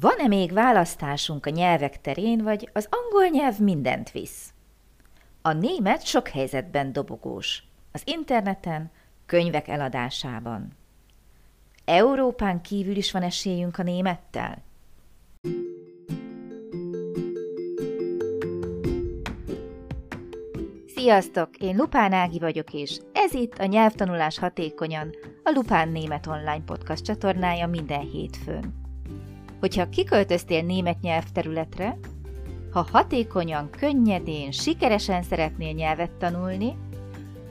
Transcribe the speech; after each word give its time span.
Van-e 0.00 0.26
még 0.26 0.52
választásunk 0.52 1.46
a 1.46 1.50
nyelvek 1.50 2.00
terén, 2.00 2.42
vagy 2.42 2.70
az 2.72 2.88
angol 2.90 3.28
nyelv 3.28 3.58
mindent 3.58 4.10
visz? 4.10 4.52
A 5.42 5.52
német 5.52 6.06
sok 6.06 6.28
helyzetben 6.28 6.92
dobogós. 6.92 7.62
Az 7.92 8.02
interneten, 8.04 8.90
könyvek 9.26 9.68
eladásában. 9.68 10.76
Európán 11.84 12.60
kívül 12.60 12.96
is 12.96 13.12
van 13.12 13.22
esélyünk 13.22 13.78
a 13.78 13.82
némettel? 13.82 14.62
Sziasztok! 20.86 21.56
Én 21.56 21.76
Lupán 21.76 22.12
Ági 22.12 22.38
vagyok, 22.38 22.72
és 22.72 22.98
ez 23.12 23.34
itt 23.34 23.58
a 23.58 23.66
Nyelvtanulás 23.66 24.38
Hatékonyan, 24.38 25.14
a 25.44 25.50
Lupán 25.54 25.88
Német 25.88 26.26
Online 26.26 26.64
Podcast 26.64 27.04
csatornája 27.04 27.66
minden 27.66 28.00
hétfőn. 28.00 28.85
Hogyha 29.66 29.88
kiköltöztél 29.88 30.62
német 30.62 31.00
nyelvterületre, 31.00 31.98
ha 32.70 32.86
hatékonyan, 32.92 33.70
könnyedén, 33.70 34.50
sikeresen 34.50 35.22
szeretnél 35.22 35.72
nyelvet 35.72 36.10
tanulni, 36.10 36.76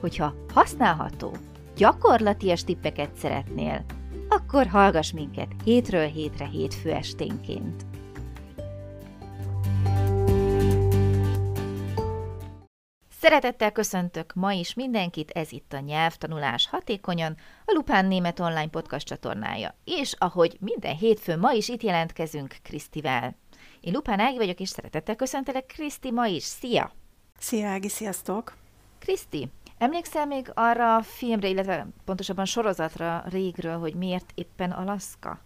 hogyha 0.00 0.34
használható, 0.54 1.36
gyakorlatias 1.76 2.64
tippeket 2.64 3.16
szeretnél, 3.16 3.84
akkor 4.28 4.66
hallgass 4.66 5.12
minket 5.12 5.48
hétről 5.64 6.06
hétre 6.06 6.46
hétfő 6.46 6.90
esténként. 6.92 7.86
Szeretettel 13.26 13.72
köszöntök 13.72 14.32
ma 14.34 14.52
is 14.52 14.74
mindenkit, 14.74 15.30
ez 15.30 15.52
itt 15.52 15.72
a 15.72 15.78
Nyelvtanulás 15.78 16.68
Hatékonyan, 16.68 17.36
a 17.64 17.72
Lupán 17.72 18.06
Német 18.06 18.40
Online 18.40 18.68
Podcast 18.68 19.06
csatornája. 19.06 19.74
És 19.84 20.14
ahogy 20.18 20.56
minden 20.60 20.96
hétfő, 20.96 21.36
ma 21.36 21.52
is 21.52 21.68
itt 21.68 21.82
jelentkezünk 21.82 22.56
Krisztivel. 22.62 23.36
Én 23.80 23.92
Lupán 23.92 24.20
Ági 24.20 24.36
vagyok, 24.36 24.60
és 24.60 24.68
szeretettel 24.68 25.16
köszöntelek 25.16 25.66
Kriszti 25.66 26.10
ma 26.10 26.26
is. 26.26 26.42
Szia! 26.42 26.92
Szia 27.38 27.68
Ági, 27.68 27.88
sziasztok! 27.88 28.56
Kriszti, 28.98 29.48
emlékszel 29.78 30.26
még 30.26 30.50
arra 30.54 30.96
a 30.96 31.02
filmre, 31.02 31.48
illetve 31.48 31.86
pontosabban 32.04 32.44
sorozatra 32.44 33.24
régről, 33.28 33.78
hogy 33.78 33.94
miért 33.94 34.32
éppen 34.34 34.70
Alaszka? 34.70 35.40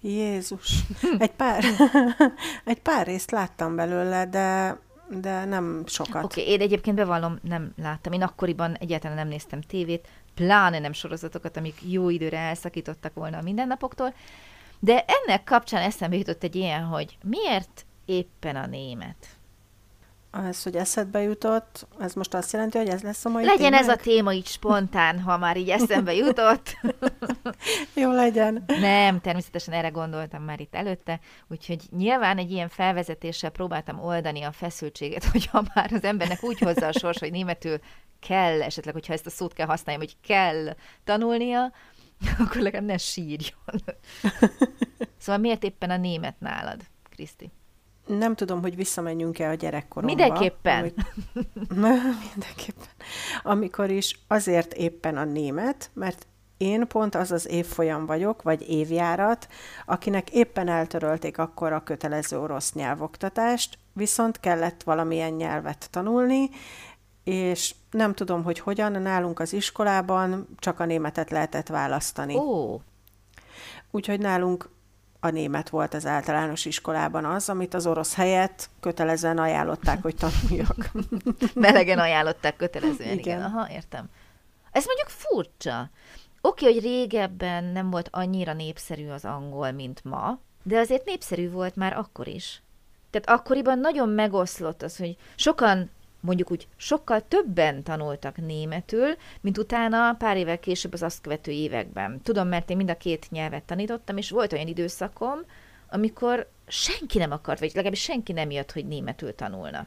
Jézus! 0.00 0.80
Egy 1.18 1.32
pár, 1.32 1.64
egy 2.64 2.80
pár 2.80 3.06
részt 3.06 3.30
láttam 3.30 3.76
belőle, 3.76 4.26
de 4.26 4.78
de 5.20 5.44
nem 5.44 5.82
sokat. 5.86 6.24
Oké, 6.24 6.40
okay, 6.40 6.52
én 6.52 6.60
egyébként 6.60 6.96
bevallom, 6.96 7.38
nem 7.42 7.72
láttam. 7.76 8.12
Én 8.12 8.22
akkoriban 8.22 8.74
egyáltalán 8.74 9.16
nem 9.16 9.28
néztem 9.28 9.60
tévét, 9.60 10.08
pláne 10.34 10.78
nem 10.78 10.92
sorozatokat, 10.92 11.56
amik 11.56 11.74
jó 11.88 12.08
időre 12.08 12.38
elszakítottak 12.38 13.14
volna 13.14 13.38
a 13.38 13.42
mindennapoktól. 13.42 14.14
De 14.78 15.04
ennek 15.06 15.44
kapcsán 15.44 15.82
eszembe 15.82 16.16
jutott 16.16 16.42
egy 16.42 16.56
ilyen, 16.56 16.82
hogy 16.82 17.18
miért 17.22 17.86
éppen 18.04 18.56
a 18.56 18.66
német? 18.66 19.16
Az, 20.34 20.62
hogy 20.62 20.76
eszedbe 20.76 21.22
jutott, 21.22 21.86
ez 21.98 22.14
most 22.14 22.34
azt 22.34 22.52
jelenti, 22.52 22.78
hogy 22.78 22.88
ez 22.88 23.02
lesz 23.02 23.24
a 23.24 23.28
mai 23.28 23.44
Legyen 23.44 23.70
témánk? 23.70 23.82
ez 23.82 23.88
a 23.88 23.96
téma 23.96 24.32
így 24.32 24.46
spontán, 24.46 25.20
ha 25.20 25.38
már 25.38 25.56
így 25.56 25.68
eszembe 25.68 26.14
jutott. 26.14 26.76
Jó 27.94 28.12
legyen. 28.12 28.64
Nem, 28.66 29.20
természetesen 29.20 29.74
erre 29.74 29.88
gondoltam 29.88 30.42
már 30.42 30.60
itt 30.60 30.74
előtte, 30.74 31.20
úgyhogy 31.48 31.82
nyilván 31.96 32.38
egy 32.38 32.50
ilyen 32.50 32.68
felvezetéssel 32.68 33.50
próbáltam 33.50 34.00
oldani 34.00 34.42
a 34.42 34.52
feszültséget, 34.52 35.24
hogyha 35.32 35.62
már 35.74 35.92
az 35.92 36.04
embernek 36.04 36.42
úgy 36.42 36.58
hozza 36.58 36.86
a 36.86 36.92
sors, 36.92 37.18
hogy 37.18 37.30
németül 37.30 37.78
kell, 38.20 38.62
esetleg, 38.62 38.94
hogyha 38.94 39.12
ezt 39.12 39.26
a 39.26 39.30
szót 39.30 39.52
kell 39.52 39.66
használjam, 39.66 40.02
hogy 40.04 40.16
kell 40.26 40.76
tanulnia, 41.04 41.72
akkor 42.38 42.60
legalább 42.60 42.86
ne 42.86 42.98
sírjon. 42.98 43.82
szóval 45.18 45.40
miért 45.40 45.64
éppen 45.64 45.90
a 45.90 45.96
német 45.96 46.40
nálad, 46.40 46.80
Kriszti? 47.10 47.50
Nem 48.18 48.34
tudom, 48.34 48.60
hogy 48.60 48.76
visszamenjünk-e 48.76 49.48
a 49.48 49.54
gyerekkoromba. 49.54 50.14
Mindenképpen. 50.14 50.78
Amik... 50.78 50.94
Mindenképpen. 52.34 52.88
Amikor 53.42 53.90
is 53.90 54.18
azért 54.28 54.72
éppen 54.72 55.16
a 55.16 55.24
német, 55.24 55.90
mert 55.94 56.26
én 56.56 56.86
pont 56.86 57.14
az 57.14 57.32
az 57.32 57.48
évfolyam 57.48 58.06
vagyok, 58.06 58.42
vagy 58.42 58.68
évjárat, 58.68 59.48
akinek 59.86 60.30
éppen 60.30 60.68
eltörölték 60.68 61.38
akkor 61.38 61.72
a 61.72 61.82
kötelező 61.82 62.38
orosz 62.38 62.72
nyelvoktatást, 62.72 63.78
viszont 63.92 64.40
kellett 64.40 64.82
valamilyen 64.82 65.32
nyelvet 65.32 65.88
tanulni, 65.90 66.50
és 67.24 67.74
nem 67.90 68.14
tudom, 68.14 68.42
hogy 68.42 68.58
hogyan, 68.58 69.02
nálunk 69.02 69.40
az 69.40 69.52
iskolában 69.52 70.48
csak 70.58 70.80
a 70.80 70.84
németet 70.84 71.30
lehetett 71.30 71.68
választani. 71.68 72.36
Ó. 72.36 72.80
Úgyhogy 73.90 74.20
nálunk 74.20 74.70
a 75.24 75.30
német 75.30 75.68
volt 75.68 75.94
az 75.94 76.06
általános 76.06 76.64
iskolában 76.64 77.24
az, 77.24 77.48
amit 77.48 77.74
az 77.74 77.86
orosz 77.86 78.14
helyett 78.14 78.70
kötelezően 78.80 79.38
ajánlották, 79.38 80.02
hogy 80.02 80.14
tanuljak. 80.16 80.90
Melegen 81.54 81.98
ajánlották 81.98 82.56
kötelezően, 82.56 83.18
igen. 83.18 83.18
igen. 83.18 83.42
Aha, 83.42 83.70
értem. 83.70 84.10
Ez 84.72 84.84
mondjuk 84.84 85.08
furcsa. 85.08 85.90
Oké, 86.40 86.64
hogy 86.64 86.82
régebben 86.82 87.64
nem 87.64 87.90
volt 87.90 88.08
annyira 88.12 88.52
népszerű 88.52 89.08
az 89.08 89.24
angol, 89.24 89.70
mint 89.70 90.04
ma, 90.04 90.38
de 90.62 90.78
azért 90.78 91.04
népszerű 91.04 91.50
volt 91.50 91.76
már 91.76 91.96
akkor 91.96 92.28
is. 92.28 92.62
Tehát 93.10 93.40
akkoriban 93.40 93.78
nagyon 93.78 94.08
megoszlott 94.08 94.82
az, 94.82 94.96
hogy 94.96 95.16
sokan 95.34 95.90
mondjuk 96.22 96.50
úgy 96.50 96.68
sokkal 96.76 97.28
többen 97.28 97.82
tanultak 97.82 98.36
németül, 98.36 99.16
mint 99.40 99.58
utána 99.58 100.14
pár 100.14 100.36
évvel 100.36 100.58
később 100.58 100.92
az 100.92 101.02
azt 101.02 101.20
követő 101.20 101.50
években. 101.50 102.20
Tudom, 102.22 102.48
mert 102.48 102.70
én 102.70 102.76
mind 102.76 102.90
a 102.90 102.96
két 102.96 103.26
nyelvet 103.30 103.62
tanítottam, 103.62 104.16
és 104.16 104.30
volt 104.30 104.52
olyan 104.52 104.66
időszakom, 104.66 105.38
amikor 105.90 106.50
senki 106.66 107.18
nem 107.18 107.30
akart, 107.30 107.60
vagy 107.60 107.70
legalábbis 107.74 108.02
senki 108.02 108.32
nem 108.32 108.50
jött, 108.50 108.72
hogy 108.72 108.86
németül 108.86 109.34
tanulna. 109.34 109.86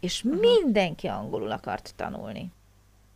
És 0.00 0.24
uh-huh. 0.24 0.40
mindenki 0.40 1.06
angolul 1.06 1.50
akart 1.50 1.92
tanulni. 1.96 2.52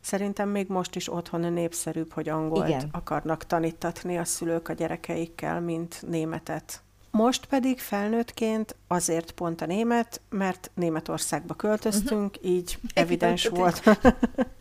Szerintem 0.00 0.48
még 0.48 0.68
most 0.68 0.96
is 0.96 1.12
otthon 1.12 1.52
népszerűbb, 1.52 2.12
hogy 2.12 2.28
angolt 2.28 2.68
Igen. 2.68 2.88
akarnak 2.92 3.44
tanítatni 3.44 4.18
a 4.18 4.24
szülők 4.24 4.68
a 4.68 4.72
gyerekeikkel, 4.72 5.60
mint 5.60 6.02
németet. 6.08 6.82
Most 7.10 7.46
pedig 7.46 7.78
felnőttként 7.78 8.76
azért 8.86 9.30
pont 9.32 9.60
a 9.60 9.66
német, 9.66 10.20
mert 10.28 10.70
Németországba 10.74 11.54
költöztünk, 11.54 12.36
uh-huh. 12.36 12.50
így 12.50 12.78
evidens 12.94 13.46
volt. 13.46 13.82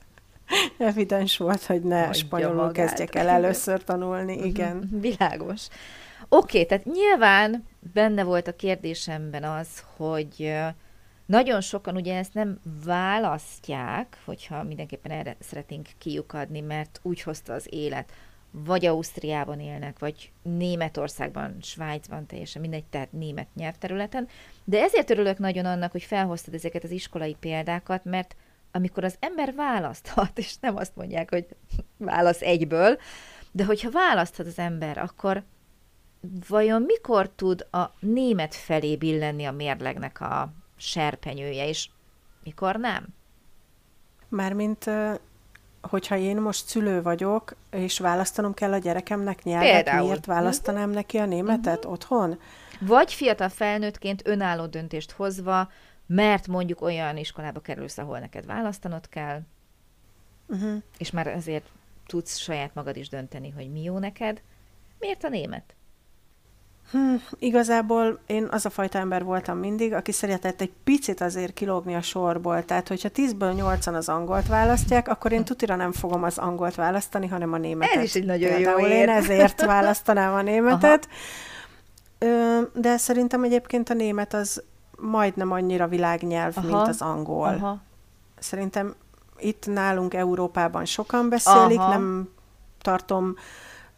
evidens 0.77 1.37
volt, 1.37 1.63
hogy 1.63 1.81
ne 1.81 1.99
Hagyja 2.05 2.13
spanyolul 2.13 2.55
magát. 2.55 2.73
kezdjek 2.73 3.15
el 3.15 3.27
először 3.27 3.83
tanulni, 3.83 4.33
uh-huh. 4.33 4.47
igen. 4.47 4.89
Világos. 4.91 5.67
Oké, 6.29 6.61
okay, 6.61 6.65
tehát 6.65 6.85
nyilván 6.85 7.67
benne 7.93 8.23
volt 8.23 8.47
a 8.47 8.55
kérdésemben 8.55 9.43
az, 9.43 9.67
hogy 9.97 10.53
nagyon 11.25 11.61
sokan 11.61 11.95
ugye 11.95 12.17
ezt 12.17 12.33
nem 12.33 12.59
választják, 12.85 14.17
hogyha 14.25 14.63
mindenképpen 14.63 15.11
erre 15.11 15.35
szeretnénk 15.39 15.87
kiukadni, 15.97 16.59
mert 16.59 16.99
úgy 17.01 17.21
hozta 17.21 17.53
az 17.53 17.67
élet, 17.69 18.11
vagy 18.51 18.85
Ausztriában 18.85 19.59
élnek, 19.59 19.99
vagy 19.99 20.31
Németországban, 20.41 21.57
Svájcban, 21.61 22.25
teljesen 22.25 22.61
mindegy, 22.61 22.83
tehát 22.83 23.11
német 23.11 23.47
nyelvterületen. 23.55 24.27
De 24.63 24.81
ezért 24.81 25.09
örülök 25.09 25.37
nagyon 25.37 25.65
annak, 25.65 25.91
hogy 25.91 26.03
felhoztad 26.03 26.53
ezeket 26.53 26.83
az 26.83 26.91
iskolai 26.91 27.35
példákat, 27.39 28.03
mert 28.03 28.35
amikor 28.71 29.03
az 29.03 29.15
ember 29.19 29.53
választhat, 29.53 30.37
és 30.37 30.55
nem 30.57 30.75
azt 30.75 30.95
mondják, 30.95 31.29
hogy 31.29 31.45
válasz 31.97 32.41
egyből, 32.41 32.97
de 33.51 33.65
hogyha 33.65 33.91
választhat 33.91 34.45
az 34.45 34.59
ember, 34.59 34.97
akkor 34.97 35.43
vajon 36.47 36.81
mikor 36.81 37.29
tud 37.29 37.67
a 37.71 37.85
német 37.99 38.55
felé 38.55 38.95
billenni 38.95 39.45
a 39.45 39.51
mérlegnek 39.51 40.21
a 40.21 40.53
serpenyője, 40.77 41.67
és 41.67 41.89
mikor 42.43 42.75
nem? 42.75 43.07
Mármint 44.29 44.85
hogyha 45.81 46.17
én 46.17 46.37
most 46.37 46.67
szülő 46.67 47.01
vagyok, 47.01 47.55
és 47.71 47.99
választanom 47.99 48.53
kell 48.53 48.73
a 48.73 48.77
gyerekemnek 48.77 49.43
nyelvet, 49.43 49.71
Például. 49.73 50.05
miért 50.05 50.25
választanám 50.25 50.89
neki 50.89 51.17
a 51.17 51.25
németet 51.25 51.77
uh-huh. 51.77 51.91
otthon? 51.91 52.39
Vagy 52.79 53.13
fiatal 53.13 53.49
felnőttként 53.49 54.27
önálló 54.27 54.65
döntést 54.65 55.11
hozva, 55.11 55.71
mert 56.05 56.47
mondjuk 56.47 56.81
olyan 56.81 57.17
iskolába 57.17 57.59
kerülsz, 57.59 57.97
ahol 57.97 58.19
neked 58.19 58.45
választanod 58.45 59.09
kell, 59.09 59.41
uh-huh. 60.47 60.81
és 60.97 61.11
már 61.11 61.27
azért 61.27 61.65
tudsz 62.05 62.37
saját 62.37 62.73
magad 62.73 62.97
is 62.97 63.09
dönteni, 63.09 63.49
hogy 63.49 63.71
mi 63.71 63.83
jó 63.83 63.97
neked. 63.97 64.41
Miért 64.99 65.23
a 65.23 65.29
német? 65.29 65.75
Hm, 66.91 67.15
igazából 67.39 68.19
én 68.25 68.47
az 68.51 68.65
a 68.65 68.69
fajta 68.69 68.97
ember 68.99 69.23
voltam 69.23 69.57
mindig, 69.57 69.93
aki 69.93 70.11
szeretett 70.11 70.61
egy 70.61 70.71
picit 70.83 71.21
azért 71.21 71.53
kilógni 71.53 71.95
a 71.95 72.01
sorból. 72.01 72.65
Tehát, 72.65 72.87
hogyha 72.87 73.09
10-ből 73.15 73.77
8-an 73.79 73.95
az 73.95 74.09
angolt 74.09 74.47
választják, 74.47 75.07
akkor 75.07 75.31
én 75.31 75.43
tutira 75.43 75.75
nem 75.75 75.91
fogom 75.91 76.23
az 76.23 76.37
angolt 76.37 76.75
választani, 76.75 77.27
hanem 77.27 77.53
a 77.53 77.57
németet. 77.57 77.95
Ez 77.95 78.03
is 78.03 78.15
egy 78.15 78.25
nagyon 78.25 78.53
Például 78.53 78.79
jó 78.79 78.87
ér. 78.87 78.91
én 78.91 79.09
ezért 79.09 79.65
választanám 79.65 80.33
a 80.33 80.41
németet. 80.41 81.07
Aha. 82.19 82.67
De 82.73 82.97
szerintem 82.97 83.43
egyébként 83.43 83.89
a 83.89 83.93
német 83.93 84.33
az 84.33 84.63
majdnem 84.97 85.51
annyira 85.51 85.87
világnyelv, 85.87 86.57
Aha. 86.57 86.67
mint 86.67 86.87
az 86.87 87.01
angol. 87.01 87.47
Aha. 87.47 87.77
Szerintem 88.39 88.95
itt 89.37 89.65
nálunk 89.65 90.13
Európában 90.13 90.85
sokan 90.85 91.29
beszélik, 91.29 91.79
Aha. 91.79 91.89
nem 91.89 92.29
tartom 92.81 93.35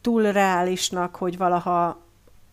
túl 0.02 0.32
reálisnak, 0.32 1.16
hogy 1.16 1.38
valaha 1.38 2.02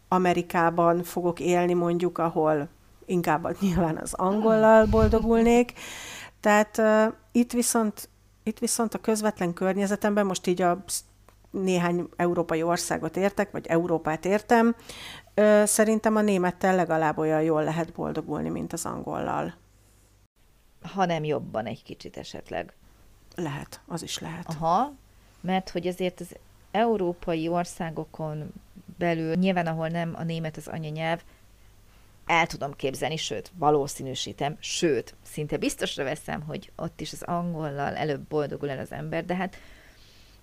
Amerikában 0.08 1.02
fogok 1.02 1.40
élni 1.40 1.74
mondjuk, 1.74 2.18
ahol 2.18 2.68
inkább 3.06 3.56
nyilván 3.60 3.96
az 3.96 4.14
angollal 4.14 4.86
boldogulnék. 4.86 5.72
Tehát 6.40 6.78
uh, 6.78 7.14
itt 7.32 7.52
viszont 7.52 8.08
itt 8.48 8.58
viszont 8.58 8.94
a 8.94 8.98
közvetlen 8.98 9.52
környezetemben, 9.52 10.26
most 10.26 10.46
így 10.46 10.62
a 10.62 10.84
néhány 11.50 12.08
európai 12.16 12.62
országot 12.62 13.16
értek, 13.16 13.50
vagy 13.50 13.66
Európát 13.66 14.24
értem, 14.24 14.76
ö, 15.34 15.62
szerintem 15.66 16.16
a 16.16 16.20
némettel 16.20 16.76
legalább 16.76 17.18
olyan 17.18 17.42
jól 17.42 17.64
lehet 17.64 17.92
boldogulni, 17.92 18.48
mint 18.48 18.72
az 18.72 18.84
angollal. 18.86 19.54
Ha 20.92 21.04
nem 21.04 21.24
jobban 21.24 21.66
egy 21.66 21.82
kicsit 21.82 22.16
esetleg. 22.16 22.72
Lehet, 23.34 23.80
az 23.86 24.02
is 24.02 24.18
lehet. 24.18 24.46
Aha, 24.48 24.92
mert 25.40 25.70
hogy 25.70 25.86
azért 25.86 26.20
az 26.20 26.34
európai 26.70 27.48
országokon 27.48 28.52
belül, 28.98 29.34
nyilván 29.34 29.66
ahol 29.66 29.88
nem 29.88 30.14
a 30.16 30.22
német 30.22 30.56
az 30.56 30.68
anyanyelv, 30.68 31.22
el 32.26 32.46
tudom 32.46 32.76
képzelni, 32.76 33.16
sőt, 33.16 33.52
valószínűsítem, 33.58 34.56
sőt, 34.60 35.14
szinte 35.22 35.56
biztosra 35.56 36.04
veszem, 36.04 36.42
hogy 36.42 36.72
ott 36.76 37.00
is 37.00 37.12
az 37.12 37.22
angollal 37.22 37.96
előbb 37.96 38.20
boldogul 38.20 38.70
el 38.70 38.78
az 38.78 38.92
ember, 38.92 39.24
de 39.24 39.34
hát 39.34 39.56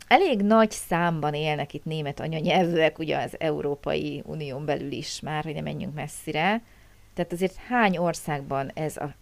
elég 0.08 0.42
nagy 0.42 0.72
számban 0.72 1.34
élnek 1.34 1.74
itt 1.74 1.86
német 1.86 2.20
anyanyelvűek, 2.20 3.00
ugye 3.00 3.18
az 3.18 3.40
Európai 3.40 4.22
Unión 4.26 4.66
belül 4.66 4.92
is 4.92 5.20
már, 5.20 5.44
hogy 5.44 5.54
ne 5.54 5.62
menjünk 5.62 5.94
messzire. 5.94 6.62
Tehát 7.14 7.32
azért 7.32 7.56
hány 7.56 7.98
országban 7.98 8.72
ez 8.74 8.98
a 8.98 9.16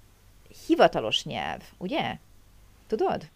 hivatalos 0.67 1.23
nyelv, 1.23 1.61
ugye? 1.77 2.17
Tudod? 2.87 3.29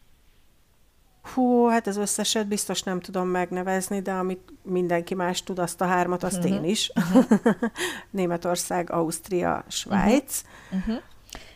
Hú, 1.34 1.68
hát 1.68 1.88
az 1.88 1.98
összeset 1.98 2.48
biztos 2.48 2.84
nem 2.84 3.00
tudom 3.00 3.28
megnevezni, 3.28 4.02
de 4.02 4.12
amit 4.12 4.54
mindenki 4.64 5.14
más 5.14 5.44
tud, 5.44 5.60
azt 5.60 5.82
a 5.82 5.86
hármat, 5.86 6.24
azt 6.24 6.38
uh-huh. 6.38 6.54
én 6.54 6.64
is. 6.64 6.92
Uh-huh. 6.96 7.40
Németország, 8.10 8.92
Ausztria, 8.92 9.64
Svájc. 9.68 10.44
Uh-huh. 10.72 10.80
Uh-huh. 10.80 11.04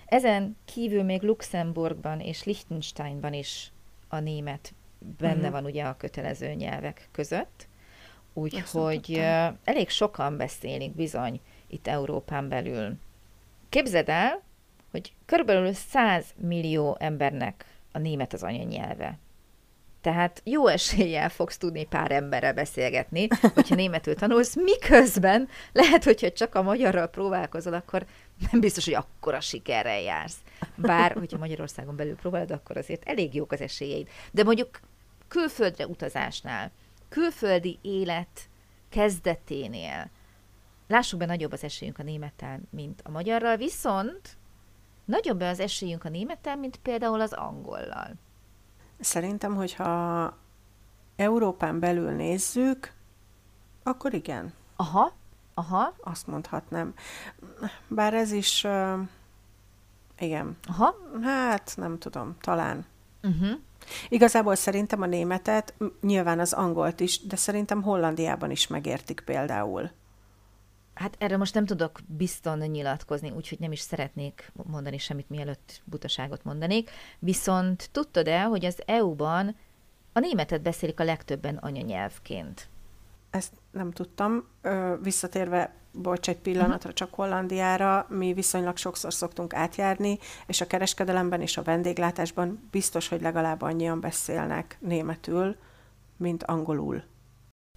Ezen 0.05 0.57
kívül 0.65 1.03
még 1.03 1.21
Luxemburgban 1.21 2.19
és 2.19 2.43
Liechtensteinban 2.43 3.33
is 3.33 3.71
a 4.07 4.19
német 4.19 4.73
benne 5.17 5.35
uh-huh. 5.35 5.51
van 5.51 5.65
ugye 5.65 5.83
a 5.83 5.97
kötelező 5.97 6.53
nyelvek 6.53 7.09
között. 7.11 7.67
Úgyhogy 8.33 9.21
elég 9.63 9.89
sokan 9.89 10.37
beszélik 10.37 10.95
bizony 10.95 11.39
itt 11.67 11.87
Európán 11.87 12.49
belül. 12.49 12.97
Képzeld 13.69 14.09
el, 14.09 14.41
hogy 14.91 15.13
körülbelül 15.25 15.73
100 15.73 16.25
millió 16.37 16.97
embernek 16.99 17.65
a 17.91 17.97
német 17.97 18.33
az 18.33 18.43
anyanyelve. 18.43 19.17
Tehát 20.01 20.41
jó 20.45 20.67
eséllyel 20.67 21.29
fogsz 21.29 21.57
tudni 21.57 21.85
pár 21.85 22.11
emberrel 22.11 22.53
beszélgetni, 22.53 23.27
hogyha 23.53 23.75
németül 23.75 24.15
tanulsz, 24.15 24.55
miközben 24.55 25.47
lehet, 25.71 26.03
hogyha 26.03 26.31
csak 26.31 26.55
a 26.55 26.61
magyarral 26.61 27.07
próbálkozol, 27.07 27.73
akkor 27.73 28.05
nem 28.51 28.59
biztos, 28.59 28.85
hogy 28.85 28.93
akkora 28.93 29.39
sikerrel 29.39 29.99
jársz. 29.99 30.37
Bár, 30.75 31.11
hogyha 31.11 31.37
Magyarországon 31.37 31.95
belül 31.95 32.15
próbálod, 32.15 32.51
akkor 32.51 32.77
azért 32.77 33.07
elég 33.07 33.35
jók 33.35 33.51
az 33.51 33.61
esélyeid. 33.61 34.07
De 34.31 34.43
mondjuk 34.43 34.79
külföldre 35.27 35.87
utazásnál, 35.87 36.71
külföldi 37.09 37.79
élet 37.81 38.49
kezdeténél, 38.89 40.09
lássuk 40.87 41.19
be, 41.19 41.25
nagyobb 41.25 41.51
az 41.51 41.63
esélyünk 41.63 41.99
a 41.99 42.03
némettel, 42.03 42.59
mint 42.69 43.01
a 43.03 43.09
magyarral, 43.09 43.57
viszont 43.57 44.37
nagyobb 45.05 45.41
az 45.41 45.59
esélyünk 45.59 46.05
a 46.05 46.09
némettel, 46.09 46.55
mint 46.55 46.77
például 46.77 47.21
az 47.21 47.33
angollal. 47.33 48.13
Szerintem, 49.01 49.55
hogyha 49.55 50.33
Európán 51.15 51.79
belül 51.79 52.11
nézzük, 52.11 52.93
akkor 53.83 54.13
igen. 54.13 54.53
Aha, 54.75 55.13
aha. 55.53 55.93
Azt 56.03 56.27
mondhatnám. 56.27 56.93
Bár 57.87 58.13
ez 58.13 58.31
is, 58.31 58.63
uh, 58.63 58.99
igen. 60.19 60.57
Aha. 60.67 60.95
Hát, 61.21 61.73
nem 61.75 61.97
tudom, 61.97 62.35
talán. 62.41 62.85
Uh-huh. 63.23 63.59
Igazából 64.09 64.55
szerintem 64.55 65.01
a 65.01 65.05
németet, 65.05 65.73
nyilván 66.01 66.39
az 66.39 66.53
angolt 66.53 66.99
is, 66.99 67.25
de 67.25 67.35
szerintem 67.35 67.81
Hollandiában 67.81 68.51
is 68.51 68.67
megértik 68.67 69.21
például. 69.25 69.89
Hát 70.93 71.15
erre 71.19 71.37
most 71.37 71.53
nem 71.53 71.65
tudok 71.65 71.99
bizton 72.07 72.57
nyilatkozni, 72.57 73.31
úgyhogy 73.31 73.59
nem 73.59 73.71
is 73.71 73.79
szeretnék 73.79 74.51
mondani 74.63 74.97
semmit, 74.97 75.29
mielőtt 75.29 75.81
butaságot 75.85 76.43
mondanék. 76.43 76.89
Viszont 77.19 77.89
tudtad-e, 77.91 78.43
hogy 78.43 78.65
az 78.65 78.81
EU-ban 78.85 79.55
a 80.13 80.19
németet 80.19 80.61
beszélik 80.61 80.99
a 80.99 81.03
legtöbben 81.03 81.55
anyanyelvként? 81.55 82.69
Ezt 83.29 83.53
nem 83.71 83.91
tudtam. 83.91 84.47
Ö, 84.61 84.95
visszatérve, 85.01 85.73
bocs, 85.91 86.29
egy 86.29 86.39
pillanatra 86.39 86.93
csak 86.93 87.13
Hollandiára, 87.13 88.05
mi 88.09 88.33
viszonylag 88.33 88.77
sokszor 88.77 89.13
szoktunk 89.13 89.53
átjárni, 89.53 90.19
és 90.47 90.61
a 90.61 90.67
kereskedelemben 90.67 91.41
és 91.41 91.57
a 91.57 91.63
vendéglátásban 91.63 92.67
biztos, 92.71 93.07
hogy 93.07 93.21
legalább 93.21 93.61
annyian 93.61 93.99
beszélnek 93.99 94.77
németül, 94.79 95.55
mint 96.17 96.43
angolul. 96.43 97.03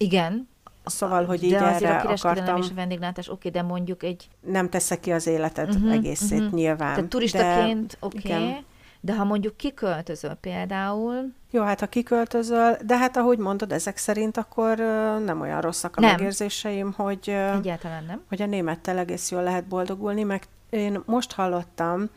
Igen, 0.01 0.49
Szóval, 0.85 1.25
hogy 1.25 1.43
így 1.43 1.51
de 1.51 1.59
erre 1.59 1.97
a 1.97 2.03
kereskedelem 2.03 2.57
és 2.57 2.71
a 2.71 2.75
vendéglátás, 2.75 3.31
oké, 3.31 3.49
de 3.49 3.63
mondjuk 3.63 4.03
egy... 4.03 4.29
Nem 4.41 4.69
teszek 4.69 5.01
ki 5.01 5.13
az 5.13 5.27
életet 5.27 5.75
uh-huh, 5.75 5.93
egészét 5.93 6.41
uh-huh. 6.41 6.55
nyilván. 6.55 6.95
Tehát 6.95 7.11
turistaként, 7.11 7.97
oké, 8.01 8.35
okay, 8.35 8.65
de 9.01 9.15
ha 9.15 9.25
mondjuk 9.25 9.57
kiköltözöl 9.57 10.35
például... 10.35 11.33
Jó, 11.51 11.63
hát 11.63 11.81
ha 11.81 11.87
kiköltözöl, 11.87 12.77
de 12.87 12.99
hát 12.99 13.17
ahogy 13.17 13.39
mondod, 13.39 13.73
ezek 13.73 13.97
szerint 13.97 14.37
akkor 14.37 14.77
nem 15.25 15.41
olyan 15.41 15.61
rosszak 15.61 15.97
a 15.97 16.01
nem. 16.01 16.11
megérzéseim, 16.11 16.93
hogy... 16.93 17.29
Egyáltalán 17.29 18.05
nem. 18.05 18.23
Hogy 18.29 18.43
a 18.43 18.47
némettel 18.47 18.99
egész 18.99 19.31
jól 19.31 19.43
lehet 19.43 19.65
boldogulni, 19.65 20.23
meg 20.23 20.43
én 20.71 21.03
most 21.05 21.33
hallottam 21.33 22.11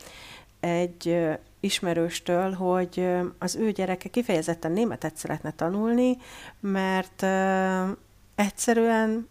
egy 0.59 1.17
ismerőstől, 1.59 2.51
hogy 2.51 3.07
az 3.39 3.55
ő 3.55 3.71
gyereke 3.71 4.09
kifejezetten 4.09 4.71
németet 4.71 5.17
szeretne 5.17 5.51
tanulni, 5.51 6.17
mert 6.59 7.25
egyszerűen 8.37 9.29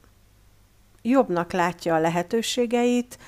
jobbnak 1.02 1.52
látja 1.52 1.94
a 1.94 2.00
lehetőségeit, 2.00 3.18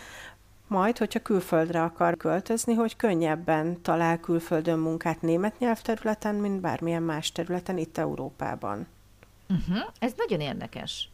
majd, 0.67 0.99
hogyha 0.99 1.21
külföldre 1.21 1.83
akar 1.83 2.17
költözni, 2.17 2.75
hogy 2.75 2.97
könnyebben 2.97 3.83
talál 3.83 4.21
külföldön 4.21 4.79
munkát 4.79 5.23
német 5.23 5.59
nyelvterületen, 5.59 6.35
mint 6.35 6.61
bármilyen 6.61 7.03
más 7.03 7.33
területen 7.33 7.79
itt 7.79 7.99
Európában. 7.99 8.87
Uh-huh. 9.49 9.89
Ez 9.99 10.13
nagyon 10.17 10.41
érdekes. 10.41 11.09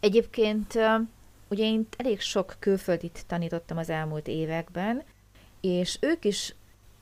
Egyébként 0.00 0.78
ugye 1.48 1.64
én 1.64 1.86
elég 1.96 2.20
sok 2.20 2.56
külföldit 2.58 3.24
tanítottam 3.26 3.76
az 3.76 3.90
elmúlt 3.90 4.26
években, 4.26 5.02
és 5.60 5.98
ők 6.00 6.24
is 6.24 6.54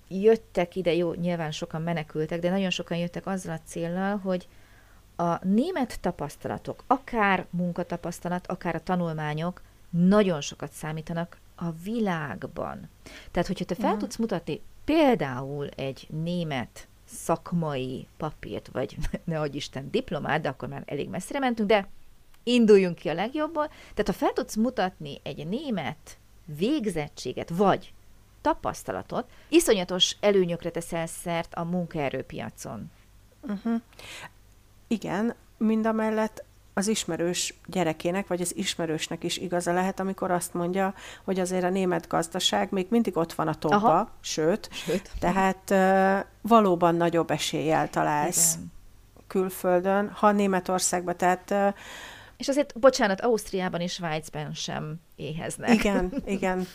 jöttek 0.09 0.77
ide, 0.77 0.95
jó, 0.95 1.13
nyilván 1.13 1.51
sokan 1.51 1.83
menekültek, 1.83 2.41
de 2.41 2.51
nagyon 2.51 2.71
sokan 2.71 2.97
jöttek 2.97 3.27
azzal 3.27 3.55
a 3.55 3.67
céllal, 3.67 4.17
hogy 4.17 4.49
a 5.17 5.47
német 5.47 6.01
tapasztalatok, 6.01 6.85
akár 6.87 7.47
munkatapasztalat, 7.51 8.47
akár 8.47 8.75
a 8.75 8.83
tanulmányok 8.83 9.63
nagyon 9.91 10.41
sokat 10.41 10.73
számítanak 10.73 11.39
a 11.55 11.71
világban. 11.71 12.89
Tehát, 13.31 13.49
hogyha 13.49 13.65
te 13.65 13.75
fel 13.75 13.85
uh-huh. 13.85 14.01
tudsz 14.01 14.17
mutatni 14.17 14.61
például 14.85 15.69
egy 15.69 16.07
német 16.11 16.89
szakmai 17.05 18.07
papírt, 18.17 18.69
vagy 18.73 18.97
ne 19.25 19.41
adj 19.41 19.57
Isten 19.57 19.91
diplomát, 19.91 20.41
de 20.41 20.49
akkor 20.49 20.69
már 20.69 20.83
elég 20.87 21.09
messzire 21.09 21.39
mentünk, 21.39 21.69
de 21.69 21.89
induljunk 22.43 22.97
ki 22.97 23.09
a 23.09 23.15
legjobból. 23.15 23.67
Tehát, 23.67 24.07
ha 24.07 24.13
fel 24.13 24.33
tudsz 24.33 24.57
mutatni 24.57 25.21
egy 25.23 25.47
német 25.47 26.19
végzettséget, 26.45 27.51
vagy 27.51 27.93
tapasztalatot, 28.41 29.31
iszonyatos 29.49 30.17
előnyökre 30.21 30.71
teszel 30.71 31.07
szert 31.07 31.55
a 31.55 31.65
munkaerőpiacon. 31.65 32.91
Uh-huh. 33.41 33.81
Igen, 34.89 35.35
mind 35.59 35.87
a 35.87 35.93
mellett 35.93 36.45
az 36.75 36.89
ismerős 36.89 37.55
gyerekének, 37.67 38.27
vagy 38.27 38.41
az 38.41 38.57
ismerősnek 38.57 39.25
is 39.25 39.37
igaza 39.37 39.73
lehet, 39.73 40.01
amikor 40.01 40.31
azt 40.31 40.55
mondja, 40.55 40.95
hogy 41.25 41.41
azért 41.41 41.65
a 41.65 41.69
német 41.69 42.09
gazdaság 42.09 42.69
még 42.71 42.87
mindig 42.91 43.17
ott 43.17 43.33
van 43.33 43.49
a 43.49 43.55
topba, 43.55 44.11
sőt, 44.21 44.69
sőt, 44.73 45.11
tehát 45.19 45.71
uh, 45.71 46.27
valóban 46.41 46.95
nagyobb 46.95 47.31
eséllyel 47.31 47.91
találsz 47.91 48.55
Igen. 48.55 48.73
külföldön, 49.27 50.11
ha 50.11 50.33
Németországban, 50.33 51.17
tehát 51.17 51.51
uh, 51.51 51.75
és 52.37 52.49
azért, 52.49 52.79
bocsánat, 52.79 53.21
Ausztriában 53.21 53.81
és 53.81 53.93
Svájcban 53.93 54.53
sem 54.53 55.01
éheznek. 55.17 55.75
Igen, 55.75 56.13
igen, 56.27 56.67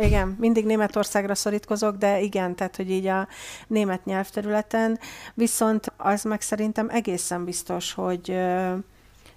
igen, 0.00 0.36
mindig 0.38 0.64
Németországra 0.64 1.34
szorítkozok, 1.34 1.96
de 1.96 2.20
igen, 2.20 2.54
tehát, 2.56 2.76
hogy 2.76 2.90
így 2.90 3.06
a 3.06 3.28
német 3.66 4.04
nyelvterületen, 4.04 4.98
viszont 5.34 5.92
az 5.96 6.22
meg 6.22 6.40
szerintem 6.40 6.88
egészen 6.88 7.44
biztos, 7.44 7.92
hogy 7.92 8.38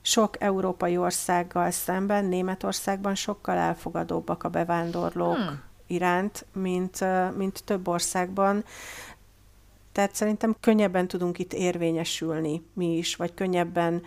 sok 0.02 0.44
európai 0.44 0.98
országgal 0.98 1.72
szemben 1.72 2.26
Németországban 2.26 3.16
sokkal 3.16 3.58
elfogadóbbak 3.58 4.44
a 4.44 4.50
bevándorlók 4.50 5.36
hmm. 5.36 5.62
iránt, 5.88 6.46
mint, 6.54 7.00
mint 7.38 7.64
több 7.64 7.88
országban. 7.88 8.64
Tehát 9.92 10.16
szerintem 10.16 10.56
könnyebben 10.60 11.08
tudunk 11.08 11.40
itt 11.40 11.54
érvényesülni 11.54 12.62
mi 12.74 12.98
is, 12.98 13.16
vagy 13.16 13.34
könnyebben 13.34 14.04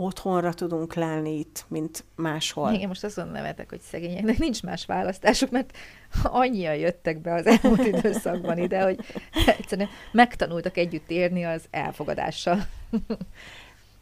otthonra 0.00 0.52
tudunk 0.52 0.94
lelni 0.94 1.38
itt, 1.38 1.64
mint 1.68 2.04
máshol. 2.16 2.72
Igen, 2.72 2.88
most 2.88 3.04
azon 3.04 3.28
nevetek, 3.28 3.68
hogy 3.70 3.80
szegényeknek 3.80 4.38
nincs 4.38 4.62
más 4.62 4.84
választásuk, 4.86 5.50
mert 5.50 5.76
annyian 6.22 6.74
jöttek 6.76 7.20
be 7.20 7.32
az 7.34 7.46
elmúlt 7.46 7.86
időszakban 7.86 8.58
ide, 8.58 8.82
hogy 8.82 8.98
egyszerűen 9.46 9.88
megtanultak 10.12 10.76
együtt 10.76 11.10
érni 11.10 11.44
az 11.44 11.64
elfogadással. 11.70 12.58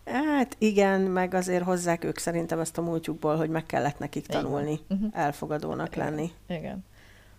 Hát 0.05 0.57
igen, 0.59 1.01
meg 1.01 1.35
azért 1.35 1.65
hozzák 1.65 2.05
ők 2.05 2.19
szerintem 2.19 2.61
ezt 2.61 2.79
a 2.79 2.83
múltjukból, 2.83 3.37
hogy 3.37 3.51
meg 3.51 3.67
kellett 3.67 3.99
nekik 3.99 4.27
tanulni, 4.27 4.81
Mhm. 4.89 5.05
elfogadónak 5.13 5.97
Igen. 5.97 6.07
lenni. 6.07 6.31
Igen. 6.49 6.85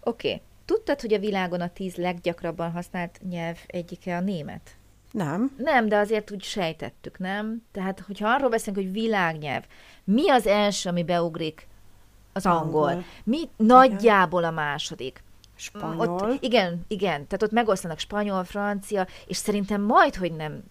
Oké. 0.04 0.28
Okay. 0.28 0.42
Tudtad, 0.66 1.02
hogy 1.02 1.14
a 1.14 1.20
világon 1.20 1.62
a 1.62 1.70
tíz 1.70 1.96
leggyakrabban 1.96 2.72
használt 2.72 3.20
nyelv 3.30 3.58
egyike 3.68 4.16
a 4.16 4.20
német? 4.22 4.77
Nem? 5.18 5.52
Nem, 5.58 5.88
de 5.88 5.98
azért 5.98 6.32
úgy 6.32 6.44
sejtettük, 6.44 7.18
nem? 7.18 7.64
Tehát, 7.72 8.00
hogyha 8.00 8.30
arról 8.30 8.50
beszélünk, 8.50 8.84
hogy 8.84 8.92
világnyelv, 9.02 9.64
mi 10.04 10.30
az 10.30 10.48
első, 10.48 10.90
ami 10.90 11.04
beugrik? 11.04 11.68
Az 12.34 12.46
angol. 12.46 12.88
Angol. 12.88 13.04
Mi 13.24 13.50
nagyjából 13.56 14.44
a 14.44 14.52
második? 14.52 15.24
Spanyol. 15.56 16.08
Ott, 16.08 16.44
igen, 16.44 16.86
igen, 16.88 17.28
tehát 17.28 17.44
ott 17.44 17.52
megoszlanak 17.52 18.00
spanyol, 18.00 18.44
francia, 18.44 19.08
és 19.28 19.38
szerintem 19.38 19.82
majd, 19.82 20.16
hogy 20.16 20.32
nem, 20.32 20.64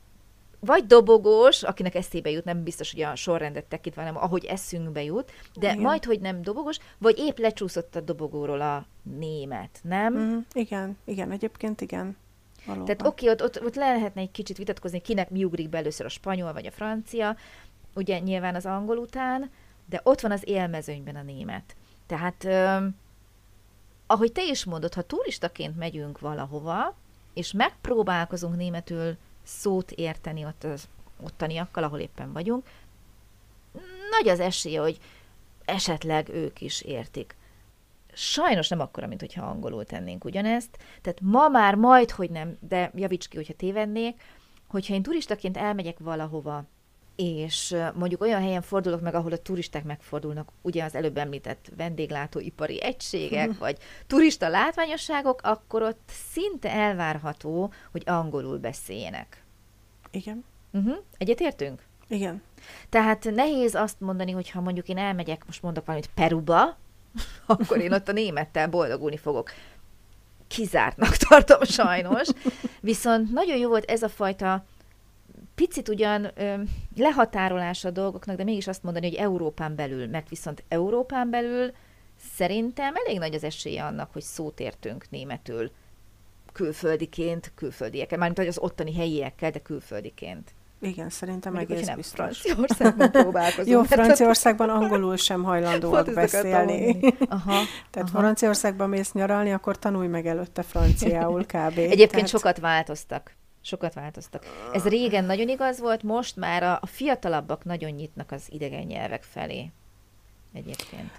vagy 0.60 0.86
dobogós, 0.86 1.62
akinek 1.62 1.94
eszébe 1.94 2.30
jut, 2.30 2.44
nem 2.44 2.62
biztos, 2.62 2.92
hogy 2.92 3.02
a 3.02 3.14
sorrendet 3.14 3.64
tekintve, 3.64 4.02
hanem 4.02 4.16
ahogy 4.16 4.44
eszünkbe 4.44 5.02
jut, 5.02 5.32
de 5.54 5.70
Igen. 5.70 5.82
majd, 5.82 6.04
hogy 6.04 6.20
nem 6.20 6.42
dobogós, 6.42 6.78
vagy 6.98 7.18
épp 7.18 7.38
lecsúszott 7.38 7.96
a 7.96 8.00
dobogóról 8.00 8.60
a 8.60 8.86
német, 9.02 9.78
nem? 9.82 10.14
Mm, 10.14 10.38
igen, 10.52 10.98
igen, 11.04 11.30
egyébként 11.30 11.80
igen. 11.80 12.16
Valóban. 12.66 12.84
Tehát 12.86 13.06
oké, 13.06 13.28
ott, 13.28 13.42
ott, 13.42 13.62
ott 13.62 13.74
lehetne 13.74 14.20
egy 14.20 14.30
kicsit 14.30 14.56
vitatkozni, 14.56 15.00
kinek 15.00 15.30
mi 15.30 15.44
ugrik 15.44 15.68
be 15.68 15.78
először 15.78 16.06
a 16.06 16.08
spanyol 16.08 16.52
vagy 16.52 16.66
a 16.66 16.70
francia, 16.70 17.36
ugye 17.94 18.18
nyilván 18.18 18.54
az 18.54 18.66
angol 18.66 18.96
után, 18.96 19.50
de 19.86 20.00
ott 20.02 20.20
van 20.20 20.32
az 20.32 20.48
élmezőnyben 20.48 21.16
a 21.16 21.22
német. 21.22 21.76
Tehát, 22.06 22.44
öm, 22.44 22.96
ahogy 24.06 24.32
te 24.32 24.44
is 24.44 24.64
mondod, 24.64 24.94
ha 24.94 25.02
turistaként 25.02 25.76
megyünk 25.76 26.18
valahova, 26.18 26.94
és 27.34 27.52
megpróbálkozunk 27.52 28.56
németül 28.56 29.16
szót 29.42 29.90
érteni 29.90 30.44
ott 30.44 30.64
az 30.64 30.88
ottaniakkal, 31.20 31.84
ahol 31.84 31.98
éppen 31.98 32.32
vagyunk, 32.32 32.66
nagy 34.10 34.28
az 34.28 34.40
esélye, 34.40 34.80
hogy 34.80 34.98
esetleg 35.64 36.28
ők 36.28 36.60
is 36.60 36.80
értik. 36.80 37.36
Sajnos 38.18 38.68
nem 38.68 38.80
akkora, 38.80 39.06
mint 39.06 39.20
hogyha 39.20 39.46
angolul 39.46 39.84
tennénk 39.84 40.24
ugyanezt. 40.24 40.78
Tehát 41.02 41.20
ma 41.22 41.48
már 41.48 41.74
majd, 41.74 42.10
hogy 42.10 42.30
nem, 42.30 42.56
de 42.68 42.90
javíts 42.94 43.28
ki, 43.28 43.36
hogyha 43.36 43.54
tévednék, 43.54 44.22
hogyha 44.66 44.94
én 44.94 45.02
turistaként 45.02 45.56
elmegyek 45.56 45.98
valahova, 45.98 46.64
és 47.16 47.76
mondjuk 47.94 48.20
olyan 48.20 48.40
helyen 48.40 48.62
fordulok 48.62 49.00
meg, 49.00 49.14
ahol 49.14 49.32
a 49.32 49.38
turisták 49.38 49.84
megfordulnak, 49.84 50.48
ugye 50.62 50.84
az 50.84 50.94
előbb 50.94 51.16
említett 51.16 51.70
vendéglátóipari 51.76 52.82
egységek, 52.82 53.58
vagy 53.58 53.78
turista 54.06 54.48
látványosságok, 54.48 55.40
akkor 55.42 55.82
ott 55.82 56.10
szinte 56.30 56.70
elvárható, 56.70 57.72
hogy 57.92 58.02
angolul 58.06 58.58
beszéljenek. 58.58 59.44
Igen, 60.10 60.44
Uh-huh. 60.76 60.96
Egyetértünk? 61.18 61.82
igen. 62.08 62.42
Tehát 62.88 63.24
nehéz 63.34 63.74
azt 63.74 64.00
mondani, 64.00 64.32
hogy 64.32 64.50
ha 64.50 64.60
mondjuk 64.60 64.88
én 64.88 64.98
elmegyek, 64.98 65.46
most 65.46 65.62
mondok 65.62 65.86
valamit 65.86 66.10
Peruba, 66.14 66.76
akkor 67.46 67.80
én 67.80 67.92
ott 67.92 68.08
a 68.08 68.12
némettel 68.12 68.68
boldogulni 68.68 69.16
fogok. 69.16 69.50
Kizártnak 70.46 71.16
tartom 71.28 71.62
sajnos. 71.62 72.28
Viszont 72.80 73.32
nagyon 73.32 73.56
jó 73.56 73.68
volt 73.68 73.90
ez 73.90 74.02
a 74.02 74.08
fajta 74.08 74.64
picit 75.54 75.88
ugyan 75.88 76.30
ö, 76.34 76.54
lehatárolása 76.96 77.88
a 77.88 77.90
dolgoknak, 77.90 78.36
de 78.36 78.44
mégis 78.44 78.66
azt 78.66 78.82
mondani, 78.82 79.06
hogy 79.06 79.16
Európán 79.16 79.74
belül, 79.74 80.06
mert 80.06 80.28
viszont 80.28 80.64
Európán 80.68 81.30
belül 81.30 81.72
szerintem 82.36 82.94
elég 82.94 83.18
nagy 83.18 83.34
az 83.34 83.44
esélye 83.44 83.84
annak, 83.84 84.12
hogy 84.12 84.22
szót 84.22 84.60
értünk 84.60 85.10
németül 85.10 85.70
külföldiként, 86.52 87.52
külföldiekkel, 87.54 88.18
mármint 88.18 88.38
hogy 88.38 88.48
az 88.48 88.58
ottani 88.58 88.94
helyiekkel, 88.94 89.50
de 89.50 89.58
külföldiként. 89.58 90.54
Igen, 90.80 91.08
szerintem 91.08 91.52
Mondjuk, 91.52 91.78
egész 91.78 91.94
biztos. 91.94 92.38
Franciaországban 92.40 93.10
próbálkozunk. 93.22 93.68
Jó, 93.68 93.82
Franciaországban 93.82 94.68
angolul 94.68 95.16
sem 95.16 95.42
hajlandóak 95.42 96.12
beszélni. 96.14 96.98
Aha, 97.28 97.60
Tehát 97.90 98.08
aha. 98.08 98.18
Franciaországban 98.18 98.88
mész 98.88 99.12
nyaralni, 99.12 99.52
akkor 99.52 99.78
tanulj 99.78 100.06
meg 100.06 100.26
előtte 100.26 100.62
franciául 100.62 101.44
kb. 101.52 101.78
Egyébként 101.78 102.10
Tehát- 102.10 102.28
sokat 102.28 102.58
változtak. 102.58 103.34
Sokat 103.60 103.94
változtak. 103.94 104.42
Ez 104.72 104.84
régen 104.84 105.24
nagyon 105.24 105.48
igaz 105.48 105.80
volt, 105.80 106.02
most 106.02 106.36
már 106.36 106.62
a, 106.62 106.78
a 106.80 106.86
fiatalabbak 106.86 107.64
nagyon 107.64 107.90
nyitnak 107.90 108.32
az 108.32 108.42
idegen 108.48 108.86
nyelvek 108.86 109.22
felé. 109.22 109.70
Egyébként. 110.52 111.10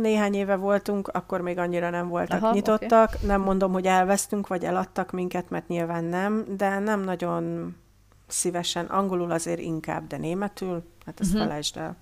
Néhány 0.00 0.34
éve 0.34 0.56
voltunk, 0.56 1.08
akkor 1.08 1.40
még 1.40 1.58
annyira 1.58 1.90
nem 1.90 2.08
voltak 2.08 2.42
Aha, 2.42 2.54
nyitottak. 2.54 3.14
Okay. 3.14 3.26
Nem 3.26 3.40
mondom, 3.40 3.72
hogy 3.72 3.86
elvesztünk, 3.86 4.46
vagy 4.46 4.64
eladtak 4.64 5.10
minket, 5.10 5.50
mert 5.50 5.68
nyilván 5.68 6.04
nem, 6.04 6.44
de 6.56 6.78
nem 6.78 7.00
nagyon 7.00 7.76
szívesen. 8.26 8.86
Angolul 8.86 9.30
azért 9.30 9.60
inkább, 9.60 10.06
de 10.06 10.16
németül, 10.16 10.84
hát 11.04 11.20
ezt 11.20 11.30
uh-huh. 11.30 11.46
felejtsd 11.46 11.76
el. 11.76 11.96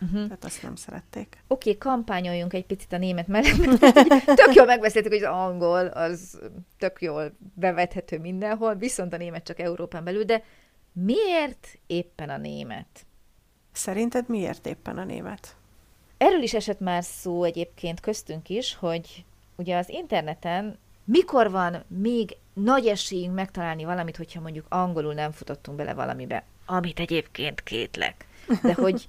Uh-huh. 0.00 0.22
Tehát 0.22 0.44
azt 0.44 0.62
nem 0.62 0.76
szerették. 0.76 1.44
Oké, 1.46 1.70
okay, 1.70 1.90
kampányoljunk 1.90 2.52
egy 2.52 2.66
picit 2.66 2.92
a 2.92 2.98
német 2.98 3.26
mellett, 3.26 3.56
mert 3.56 4.24
tök 4.24 4.54
jól 4.54 4.66
megbeszéltük, 4.66 5.12
hogy 5.12 5.22
az 5.22 5.34
angol 5.34 5.86
az 5.86 6.40
tök 6.78 7.02
jól 7.02 7.32
bevethető 7.54 8.18
mindenhol, 8.18 8.74
viszont 8.74 9.12
a 9.12 9.16
német 9.16 9.44
csak 9.44 9.58
Európán 9.58 10.04
belül, 10.04 10.24
de 10.24 10.42
miért 10.92 11.78
éppen 11.86 12.28
a 12.28 12.36
német? 12.36 13.06
Szerinted 13.72 14.28
miért 14.28 14.66
éppen 14.66 14.98
a 14.98 15.04
német? 15.04 15.56
Erről 16.16 16.42
is 16.42 16.54
esett 16.54 16.80
már 16.80 17.04
szó 17.04 17.44
egyébként 17.44 18.00
köztünk 18.00 18.48
is, 18.48 18.74
hogy 18.74 19.24
ugye 19.56 19.76
az 19.76 19.88
interneten 19.88 20.78
mikor 21.04 21.50
van 21.50 21.84
még 21.86 22.36
nagy 22.62 22.86
esélyünk 22.86 23.34
megtalálni 23.34 23.84
valamit, 23.84 24.16
hogyha 24.16 24.40
mondjuk 24.40 24.66
angolul 24.68 25.14
nem 25.14 25.30
futottunk 25.30 25.76
bele 25.76 25.94
valamibe, 25.94 26.44
amit 26.66 27.00
egyébként 27.00 27.62
kétlek. 27.62 28.26
De 28.62 28.74
hogy 28.74 29.06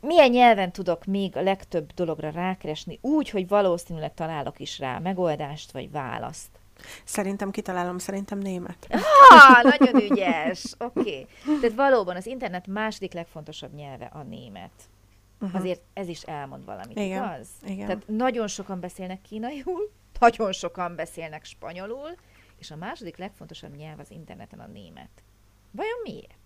milyen 0.00 0.30
nyelven 0.30 0.72
tudok 0.72 1.04
még 1.04 1.36
a 1.36 1.42
legtöbb 1.42 1.92
dologra 1.94 2.30
rákeresni, 2.30 2.98
úgy, 3.00 3.30
hogy 3.30 3.48
valószínűleg 3.48 4.14
találok 4.14 4.60
is 4.60 4.78
rá 4.78 4.98
megoldást 4.98 5.72
vagy 5.72 5.90
választ. 5.90 6.48
Szerintem 7.04 7.50
kitalálom, 7.50 7.98
szerintem 7.98 8.38
német. 8.38 8.86
Ah, 9.28 9.62
nagyon 9.62 10.02
ügyes! 10.10 10.64
Oké. 10.78 11.00
Okay. 11.00 11.26
Tehát 11.60 11.76
valóban 11.76 12.16
az 12.16 12.26
internet 12.26 12.66
második 12.66 13.12
legfontosabb 13.12 13.74
nyelve 13.74 14.04
a 14.12 14.22
német. 14.22 14.70
Uh-huh. 15.44 15.60
Azért 15.60 15.82
ez 15.92 16.08
is 16.08 16.22
elmond 16.22 16.64
valamit, 16.64 16.98
Igen, 16.98 17.22
igaz? 17.24 17.48
igen. 17.62 17.86
Tehát 17.86 18.06
nagyon 18.06 18.46
sokan 18.46 18.80
beszélnek 18.80 19.20
kínaiul, 19.20 19.90
nagyon 20.20 20.52
sokan 20.52 20.94
beszélnek 20.94 21.44
spanyolul, 21.44 22.08
és 22.56 22.70
a 22.70 22.76
második 22.76 23.16
legfontosabb 23.16 23.76
nyelv 23.76 23.98
az 23.98 24.10
interneten 24.10 24.60
a 24.60 24.66
német. 24.66 25.22
Vajon 25.70 26.00
miért? 26.02 26.38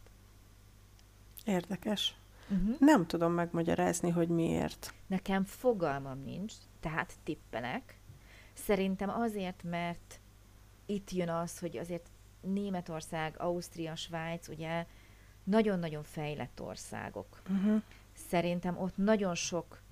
Érdekes. 1.44 2.16
Uh-huh. 2.50 2.78
Nem 2.78 3.06
tudom 3.06 3.32
megmagyarázni, 3.32 4.10
hogy 4.10 4.28
miért. 4.28 4.94
Nekem 5.06 5.44
fogalmam 5.44 6.22
nincs, 6.24 6.52
tehát 6.80 7.14
tippelek. 7.24 8.00
Szerintem 8.52 9.10
azért, 9.10 9.62
mert 9.62 10.20
itt 10.86 11.10
jön 11.10 11.28
az, 11.28 11.58
hogy 11.58 11.76
azért 11.76 12.10
Németország, 12.40 13.34
Ausztria, 13.38 13.96
Svájc, 13.96 14.48
ugye 14.48 14.86
nagyon-nagyon 15.44 16.02
fejlett 16.02 16.60
országok. 16.62 17.42
Uh-huh. 17.50 17.82
Szerintem 18.28 18.78
ott 18.78 18.96
nagyon 18.96 19.34
sok, 19.34 19.82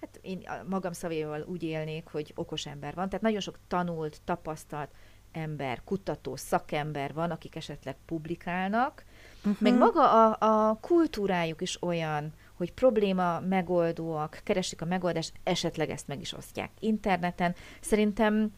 hát 0.00 0.18
én 0.22 0.42
magam 0.68 0.92
szavéval 0.92 1.44
úgy 1.46 1.62
élnék, 1.62 2.06
hogy 2.06 2.32
okos 2.34 2.66
ember 2.66 2.94
van, 2.94 3.08
tehát 3.08 3.24
nagyon 3.24 3.40
sok 3.40 3.58
tanult, 3.68 4.20
tapasztalt 4.24 4.90
ember, 5.32 5.80
kutató, 5.84 6.36
szakember 6.36 7.14
van, 7.14 7.30
akik 7.30 7.56
esetleg 7.56 7.96
publikálnak, 8.06 9.04
uh-huh. 9.38 9.60
meg 9.60 9.78
maga 9.78 10.32
a, 10.32 10.36
a 10.68 10.78
kultúrájuk 10.80 11.60
is 11.60 11.82
olyan, 11.82 12.32
hogy 12.54 12.72
probléma 12.72 13.40
megoldóak, 13.40 14.40
keresik 14.44 14.82
a 14.82 14.84
megoldást, 14.84 15.32
esetleg 15.42 15.90
ezt 15.90 16.08
meg 16.08 16.20
is 16.20 16.32
osztják 16.32 16.70
interneten. 16.80 17.54
Szerintem 17.80 18.52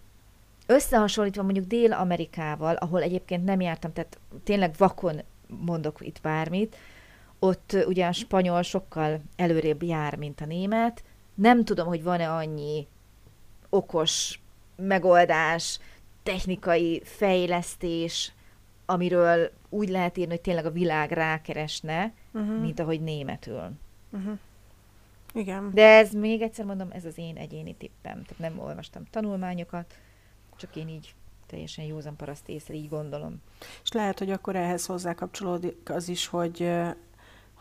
összehasonlítva 0.67 1.43
mondjuk 1.43 1.67
Dél-Amerikával, 1.67 2.75
ahol 2.75 3.03
egyébként 3.03 3.45
nem 3.45 3.61
jártam, 3.61 3.93
tehát 3.93 4.19
tényleg 4.45 4.75
vakon 4.79 5.23
mondok 5.47 5.99
itt 6.01 6.21
bármit, 6.21 6.77
ott 7.45 7.77
ugye 7.87 8.07
a 8.07 8.13
spanyol 8.13 8.63
sokkal 8.63 9.21
előrébb 9.37 9.83
jár, 9.83 10.17
mint 10.17 10.41
a 10.41 10.47
német. 10.47 11.05
Nem 11.35 11.65
tudom, 11.65 11.87
hogy 11.87 12.03
van-e 12.03 12.31
annyi 12.33 12.87
okos 13.69 14.41
megoldás, 14.77 15.79
technikai 16.23 17.03
fejlesztés, 17.05 18.33
amiről 18.87 19.51
úgy 19.69 19.89
lehet 19.89 20.17
írni, 20.17 20.33
hogy 20.33 20.41
tényleg 20.41 20.67
a 20.67 20.71
világ 20.71 21.11
rákeresne, 21.11 22.13
Uh-huh. 22.33 22.61
mint 22.61 22.81
ahogy 22.81 23.01
németül. 23.01 23.71
Uh-huh. 24.11 24.39
Igen. 25.35 25.71
De 25.75 25.87
ez 25.87 26.13
még 26.13 26.43
egyszer 26.43 26.65
mondom, 26.65 26.89
ez 26.91 27.05
az 27.05 27.19
én 27.19 27.37
egyéni 27.37 27.75
tippem. 27.75 28.23
Tehát 28.23 28.39
nem 28.39 28.59
olvastam 28.59 29.03
tanulmányokat, 29.11 29.95
csak 30.57 30.77
én 30.77 30.89
így 30.89 31.15
teljesen 31.47 31.85
józan 31.85 32.17
paraszt 32.17 32.49
észre 32.49 32.75
így 32.75 32.89
gondolom. 32.89 33.43
És 33.83 33.93
lehet, 33.93 34.19
hogy 34.19 34.31
akkor 34.31 34.57
ehhez 34.57 34.87
hozzá 34.87 35.15
kapcsolódik 35.15 35.91
az 35.91 36.09
is, 36.09 36.27
hogy, 36.27 36.71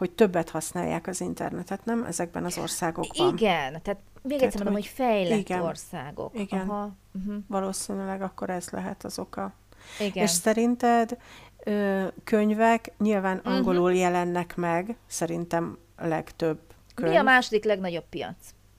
hogy 0.04 0.12
többet 0.12 0.50
használják 0.50 1.08
az 1.08 1.22
internetet, 1.22 1.86
nem? 1.86 2.04
Ezekben 2.04 2.46
az 2.46 2.58
országokban. 2.58 3.38
Igen, 3.38 3.82
tehát 3.82 4.02
még 4.22 4.42
egyszer 4.42 4.64
mondom, 4.64 4.74
hogy, 4.74 4.84
hogy 4.84 4.92
fejlett 4.92 5.38
igen, 5.38 5.62
országok. 5.62 6.40
Igen, 6.40 6.70
Aha. 6.70 6.96
Uh-huh. 7.14 7.36
valószínűleg 7.48 8.22
akkor 8.22 8.50
ez 8.50 8.70
lehet 8.70 9.04
az 9.04 9.20
oka. 9.20 9.54
Igen. 10.00 10.24
És 10.24 10.30
szerinted 10.30 11.18
ö, 11.64 12.08
könyvek 12.24 12.92
nyilván 12.98 13.38
mhm. 13.38 13.48
angolul 13.48 13.84
uh-huh. 13.84 14.00
jelennek 14.00 14.56
meg, 14.56 14.96
szerintem 15.08 15.78
a 15.96 16.08
legtöbb 16.08 16.60
könyv. 16.96 17.12
Mi 17.12 17.18
a 17.18 17.24
második 17.24 17.64
legnagyobb 17.64 18.06
piac? 18.10 18.36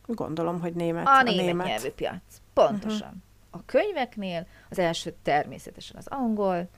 Gondolom, 0.07 0.61
hogy 0.61 0.73
német. 0.73 1.07
A, 1.07 1.19
a 1.19 1.23
német, 1.23 1.45
német 1.45 1.66
nyelvű 1.66 1.88
piac. 1.88 2.23
Pontosan. 2.52 3.07
Uh-huh. 3.07 3.21
A 3.50 3.62
könyveknél 3.66 4.47
az 4.71 4.78
első 4.78 5.14
természetesen 5.23 5.97
az 5.97 6.07
angol, 6.07 6.69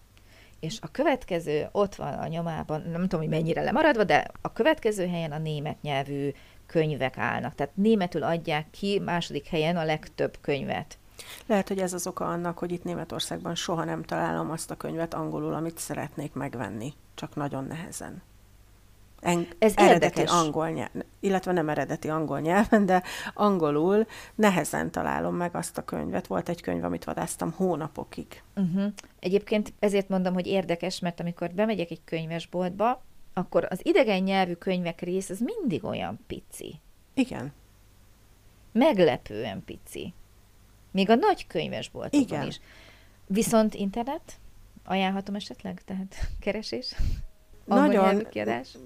és 0.60 0.78
a 0.80 0.90
következő 0.90 1.68
ott 1.72 1.94
van 1.94 2.12
a 2.12 2.26
nyomában, 2.26 2.82
nem 2.82 3.00
tudom, 3.00 3.20
hogy 3.20 3.28
mennyire 3.28 3.62
lemaradva, 3.62 4.04
de 4.04 4.26
a 4.40 4.52
következő 4.52 5.06
helyen 5.06 5.32
a 5.32 5.38
német 5.38 5.82
nyelvű 5.82 6.30
könyvek 6.66 7.18
állnak. 7.18 7.54
Tehát 7.54 7.76
németül 7.76 8.22
adják 8.22 8.66
ki 8.70 8.98
második 8.98 9.46
helyen 9.46 9.76
a 9.76 9.84
legtöbb 9.84 10.36
könyvet. 10.40 10.98
Lehet, 11.46 11.68
hogy 11.68 11.78
ez 11.78 11.92
az 11.92 12.06
oka 12.06 12.24
annak, 12.24 12.58
hogy 12.58 12.72
itt 12.72 12.84
Németországban 12.84 13.54
soha 13.54 13.84
nem 13.84 14.02
találom 14.02 14.50
azt 14.50 14.70
a 14.70 14.76
könyvet 14.76 15.14
angolul, 15.14 15.54
amit 15.54 15.78
szeretnék 15.78 16.32
megvenni. 16.32 16.92
Csak 17.14 17.34
nagyon 17.34 17.64
nehezen. 17.64 18.22
En- 19.26 19.46
Ez 19.58 19.72
eredeti 19.76 20.04
érdekes. 20.20 20.30
angol 20.30 20.68
nyelv, 20.70 20.90
illetve 21.20 21.52
nem 21.52 21.68
eredeti 21.68 22.08
angol 22.08 22.40
nyelven, 22.40 22.86
de 22.86 23.02
angolul 23.34 24.06
nehezen 24.34 24.90
találom 24.90 25.34
meg 25.34 25.56
azt 25.56 25.78
a 25.78 25.84
könyvet. 25.84 26.26
Volt 26.26 26.48
egy 26.48 26.60
könyv, 26.60 26.84
amit 26.84 27.04
vadáztam 27.04 27.52
hónapokig. 27.52 28.42
Uh-huh. 28.56 28.92
Egyébként 29.20 29.72
ezért 29.78 30.08
mondom, 30.08 30.34
hogy 30.34 30.46
érdekes, 30.46 30.98
mert 31.00 31.20
amikor 31.20 31.50
bemegyek 31.50 31.90
egy 31.90 32.00
könyvesboltba, 32.04 33.02
akkor 33.34 33.66
az 33.70 33.80
idegen 33.82 34.22
nyelvű 34.22 34.52
könyvek 34.52 35.00
rész 35.00 35.30
az 35.30 35.40
mindig 35.40 35.84
olyan 35.84 36.18
pici. 36.26 36.80
Igen. 37.14 37.52
Meglepően 38.72 39.62
pici. 39.64 40.14
Még 40.90 41.10
a 41.10 41.14
nagy 41.14 41.46
könyvesboltokban 41.46 42.20
Igen. 42.20 42.46
is. 42.46 42.60
Viszont 43.26 43.74
internet? 43.74 44.38
Ajánlhatom 44.84 45.34
esetleg? 45.34 45.82
Tehát 45.84 46.14
keresés? 46.40 46.94
Nagyon, 47.66 48.26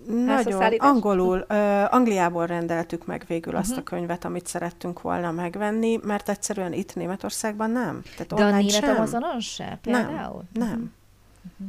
nagyon 0.07 0.73
angolul, 0.79 1.47
uh, 1.49 1.95
Angliából 1.95 2.47
rendeltük 2.47 3.07
meg 3.07 3.25
végül 3.27 3.53
uh-huh. 3.53 3.69
azt 3.69 3.77
a 3.77 3.81
mhm. 3.81 3.85
könyvet, 3.85 4.25
amit 4.25 4.47
szerettünk 4.47 5.01
volna 5.01 5.31
megvenni, 5.31 6.01
mert 6.03 6.29
egyszerűen 6.29 6.73
itt 6.73 6.95
Németországban 6.95 7.71
nem. 7.71 8.03
Tehát 8.17 8.35
De 8.35 8.45
a 8.45 8.57
német. 8.57 8.97
Amazonon 8.97 9.41
se, 9.41 9.79
például? 9.83 10.45
Nem, 10.53 10.69
nem. 10.69 10.93
Uh-huh. 11.53 11.67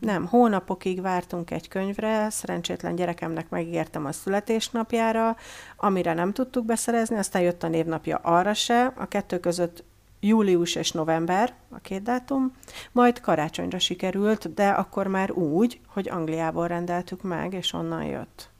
Nem, 0.00 0.26
hónapokig 0.26 1.00
vártunk 1.00 1.50
egy 1.50 1.68
könyvre, 1.68 2.30
szerencsétlen 2.30 2.94
gyerekemnek 2.94 3.48
megígértem 3.48 4.06
a 4.06 4.12
születésnapjára, 4.12 5.36
amire 5.76 6.14
nem 6.14 6.32
tudtuk 6.32 6.64
beszerezni, 6.64 7.16
aztán 7.16 7.42
jött 7.42 7.62
a 7.62 7.68
névnapja 7.68 8.16
arra 8.16 8.54
se, 8.54 8.92
a 8.96 9.06
kettő 9.06 9.40
között 9.40 9.84
július 10.22 10.74
és 10.74 10.92
november, 10.92 11.54
a 11.70 11.78
két 11.78 12.02
dátum, 12.02 12.52
majd 12.92 13.20
karácsonyra 13.20 13.78
sikerült, 13.78 14.54
de 14.54 14.68
akkor 14.68 15.06
már 15.06 15.30
úgy, 15.30 15.80
hogy 15.86 16.08
Angliából 16.08 16.66
rendeltük 16.66 17.22
meg, 17.22 17.52
és 17.52 17.72
onnan 17.72 18.04
jött. 18.04 18.50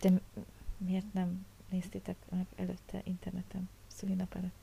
De 0.00 0.10
miért 0.76 1.12
nem 1.12 1.46
néztétek 1.70 2.16
meg 2.30 2.46
előtte 2.56 3.00
interneten, 3.04 3.70
szülinap 3.96 4.34
előtt? 4.34 4.60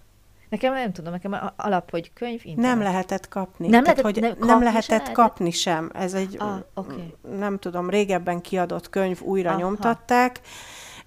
Nekem 0.49 0.73
nem 0.73 0.91
tudom, 0.91 1.11
nekem 1.11 1.51
alap, 1.55 1.89
hogy 1.91 2.13
könyv, 2.13 2.41
internet. 2.43 2.75
Nem 2.75 2.81
lehetett 2.81 3.27
kapni. 3.27 3.67
Nem 3.67 3.83
Tehát, 3.83 4.01
lehetett, 4.01 4.23
hogy 4.23 4.37
nem, 4.37 4.47
nem 4.47 4.63
lehetett 4.63 4.89
lehetett 4.89 5.13
kapni 5.13 5.51
sem. 5.51 5.91
Ez 5.93 6.13
egy, 6.13 6.35
ah, 6.39 6.59
okay. 6.73 7.13
nem 7.37 7.57
tudom, 7.57 7.89
régebben 7.89 8.41
kiadott 8.41 8.89
könyv 8.89 9.21
újra 9.21 9.49
Aha. 9.49 9.59
nyomtatták, 9.59 10.41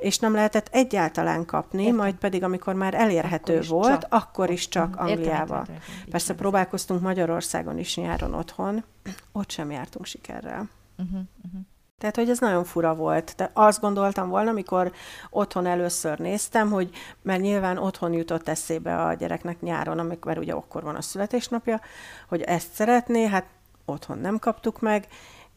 és 0.03 0.19
nem 0.19 0.35
lehetett 0.35 0.69
egyáltalán 0.71 1.45
kapni, 1.45 1.83
Értem. 1.83 1.97
majd 1.97 2.15
pedig, 2.15 2.43
amikor 2.43 2.75
már 2.75 2.95
elérhető 2.95 3.57
akkor 3.57 3.67
volt, 3.69 4.01
csak. 4.01 4.13
akkor 4.13 4.51
is 4.51 4.69
csak 4.69 4.97
Angliába. 4.97 5.41
Értem, 5.41 5.75
értem, 5.75 5.75
értem. 5.75 6.11
Persze 6.11 6.35
próbálkoztunk 6.35 7.01
Magyarországon 7.01 7.79
is 7.79 7.97
nyáron 7.97 8.35
otthon, 8.35 8.85
ott 9.33 9.51
sem 9.51 9.71
jártunk 9.71 10.07
sikerrel. 10.07 10.69
Uh-huh, 10.99 11.21
uh-huh. 11.45 11.61
Tehát, 11.99 12.17
hogy 12.17 12.31
ez 12.31 12.38
nagyon 12.38 12.65
fura 12.65 12.95
volt. 12.95 13.35
De 13.37 13.51
azt 13.53 13.81
gondoltam 13.81 14.29
volna, 14.29 14.51
amikor 14.51 14.93
otthon 15.31 15.67
először 15.67 16.19
néztem, 16.19 16.71
hogy 16.71 16.91
mert 17.23 17.41
nyilván 17.41 17.79
otthon 17.79 18.12
jutott 18.12 18.49
eszébe 18.49 19.03
a 19.03 19.15
gyereknek 19.15 19.61
nyáron, 19.61 19.99
amikor 19.99 20.38
ugye 20.38 20.53
akkor 20.53 20.83
van 20.83 20.95
a 20.95 21.03
születésnapja, 21.03 21.81
hogy 22.29 22.41
ezt 22.41 22.73
szeretné, 22.73 23.27
hát 23.27 23.47
otthon 23.85 24.19
nem 24.19 24.38
kaptuk 24.38 24.81
meg, 24.81 25.07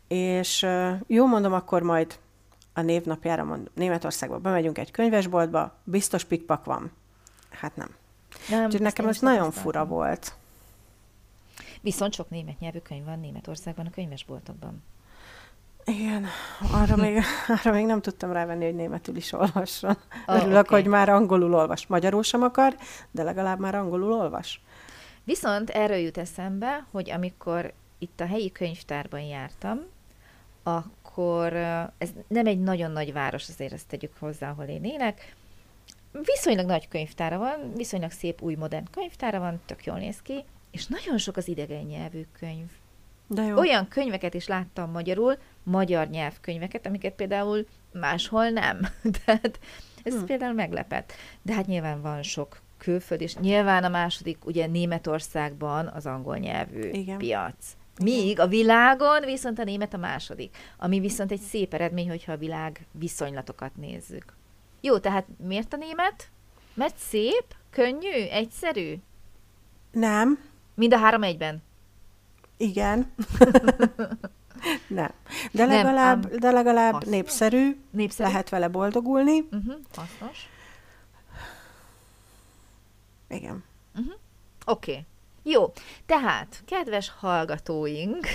és 0.08 0.66
jó 1.08 1.26
mondom, 1.26 1.54
akkor 1.54 1.82
majd 1.82 2.20
a 2.78 2.82
névnapjára 2.82 3.44
mondom, 3.44 3.74
Németországba 3.74 4.38
bemegyünk 4.38 4.78
egy 4.78 4.92
könyvesboltba, 4.92 5.74
biztos 5.84 6.24
pikpak 6.24 6.66
van. 6.66 6.92
Hát 7.50 7.76
nem. 7.76 7.90
nem 8.50 8.66
Úgyhogy 8.66 8.82
nekem 8.82 9.08
ez 9.08 9.20
nagyon 9.20 9.52
fura 9.52 9.86
volt. 9.86 10.36
Viszont 11.82 12.14
sok 12.14 12.30
német 12.30 12.60
nyelvű 12.60 12.80
könyv 12.80 13.06
van 13.06 13.20
Németországban 13.20 13.86
a 13.86 13.90
könyvesboltokban. 13.90 14.84
Igen, 15.86 16.26
arra 16.72 16.96
még, 16.96 17.22
arra 17.64 17.72
még 17.72 17.86
nem 17.86 18.02
tudtam 18.02 18.32
rávenni, 18.32 18.66
hogy 18.66 18.76
németül 18.76 19.16
is 19.16 19.32
olvasson. 19.32 19.98
Oh, 20.26 20.36
Örülök, 20.36 20.66
okay. 20.66 20.82
hogy 20.82 20.90
már 20.90 21.10
angolul 21.10 21.54
olvas. 21.54 21.88
Magyarul 21.88 22.24
sem 22.24 22.42
akar, 22.42 22.76
de 23.12 23.24
legalább 23.24 23.60
már 23.60 23.76
angolul 23.76 24.12
olvas. 24.12 24.62
Viszont 25.24 25.70
erről 25.70 25.98
jut 25.98 26.18
eszembe, 26.18 26.86
hogy 26.92 27.12
amikor 27.12 27.74
itt 27.98 28.20
a 28.20 28.26
helyi 28.26 28.52
könyvtárban 28.52 29.22
jártam, 29.22 29.80
akkor 31.16 31.54
ez 31.98 32.10
nem 32.28 32.46
egy 32.46 32.60
nagyon 32.60 32.92
nagy 32.92 33.14
város, 33.14 33.50
azért 33.50 33.74
ezt 33.74 33.88
tegyük 33.88 34.12
hozzá, 34.20 34.50
ahol 34.50 34.66
én 34.66 34.84
élek. 34.84 35.36
Viszonylag 36.12 36.66
nagy 36.66 36.88
könyvtára 36.88 37.38
van, 37.38 37.72
viszonylag 37.76 38.12
szép 38.12 38.42
új 38.42 38.56
modern 38.56 38.86
könyvtára 38.92 39.40
van, 39.40 39.62
tök 39.66 39.86
jól 39.86 39.98
néz 39.98 40.22
ki, 40.22 40.44
és 40.72 40.86
nagyon 40.86 41.18
sok 41.18 41.38
az 41.38 41.48
idegen 41.48 41.84
nyelvű 41.84 42.26
könyv. 42.40 42.68
De 43.28 43.44
jó. 43.44 43.58
Olyan 43.58 43.88
könyveket 43.88 44.34
is 44.34 44.48
láttam 44.48 44.92
magyarul, 44.92 45.38
magyar 45.64 46.08
nyelvkönyveket, 46.08 46.86
amiket 46.86 47.14
például 47.14 47.68
máshol 47.92 48.50
nem. 48.50 48.88
Tehát 49.26 49.60
ez 50.04 50.14
hmm. 50.14 50.26
például 50.26 50.54
meglepett. 50.54 51.14
De 51.42 51.54
hát 51.54 51.66
nyilván 51.66 52.02
van 52.02 52.24
sok 52.24 52.62
külföld, 52.78 53.22
és 53.22 53.36
nyilván 53.36 53.84
a 53.84 53.90
második, 53.90 54.46
ugye 54.46 54.68
Németországban 54.68 55.88
az 55.88 56.06
angol 56.06 56.38
nyelvű 56.38 56.90
Igen. 56.90 57.18
piac. 57.18 57.76
Míg 58.04 58.40
a 58.40 58.48
világon 58.48 59.26
viszont 59.26 59.60
a 59.60 59.64
német 59.64 59.94
a 59.94 59.98
második, 59.98 60.58
ami 60.78 61.00
viszont 61.00 61.32
egy 61.32 61.40
szép 61.40 61.74
eredmény, 61.74 62.10
hogyha 62.10 62.32
a 62.32 62.38
világ 62.38 62.86
viszonylatokat 62.92 63.76
nézzük. 63.76 64.34
Jó, 64.82 64.98
tehát 64.98 65.26
miért 65.38 65.74
a 65.74 65.78
német? 65.78 66.30
Mert 66.74 66.98
szép, 66.98 67.46
könnyű, 67.70 68.24
egyszerű? 68.30 68.96
Nem. 69.92 70.40
Mind 70.74 70.94
a 70.94 70.98
három 70.98 71.24
egyben? 71.24 71.64
Igen. 72.58 73.14
Nem. 74.88 75.12
De 75.52 75.66
legalább, 75.66 76.30
Nem, 76.30 76.40
de 76.40 76.52
legalább 76.52 77.06
népszerű, 77.06 77.78
népszerű, 77.90 78.30
lehet 78.30 78.50
vele 78.50 78.68
boldogulni. 78.68 79.40
Uh-huh, 79.40 79.76
hasznos. 79.96 80.50
Igen. 83.28 83.64
Uh-huh. 83.96 84.14
Oké. 84.66 84.92
Okay. 84.92 85.06
Jó, 85.48 85.74
tehát, 86.06 86.64
kedves 86.66 87.12
hallgatóink, 87.20 88.28